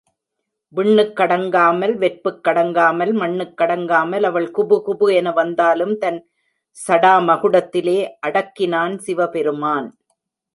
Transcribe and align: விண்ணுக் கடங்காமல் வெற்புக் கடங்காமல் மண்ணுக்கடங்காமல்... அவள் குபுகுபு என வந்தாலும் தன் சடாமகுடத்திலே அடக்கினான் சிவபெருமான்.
விண்ணுக் 0.73 1.11
கடங்காமல் 1.19 1.93
வெற்புக் 2.03 2.39
கடங்காமல் 2.47 3.11
மண்ணுக்கடங்காமல்... 3.19 4.25
அவள் 4.29 4.47
குபுகுபு 4.57 5.09
என 5.19 5.31
வந்தாலும் 5.31 5.93
தன் 5.97 6.19
சடாமகுடத்திலே 6.77 7.97
அடக்கினான் 8.27 8.97
சிவபெருமான். 8.97 9.87